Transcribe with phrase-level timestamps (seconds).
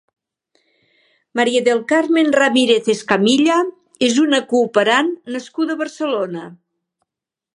[1.39, 3.59] María del Carmen Ramírez Escamilla
[4.09, 6.47] és una cooperant nascuda a Barcelona.